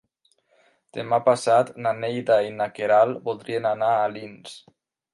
[0.97, 4.61] Demà passat na Neida i na Queralt voldrien anar a Alins.